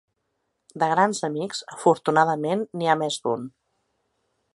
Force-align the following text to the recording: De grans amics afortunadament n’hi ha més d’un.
De 0.83 0.87
grans 0.93 1.19
amics 1.27 1.59
afortunadament 1.75 2.65
n’hi 2.81 2.91
ha 2.91 2.97
més 3.03 3.19
d’un. 3.27 3.45